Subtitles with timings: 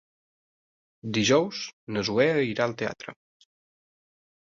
[1.17, 1.59] Dijous
[1.97, 3.15] na Zoè irà al teatre.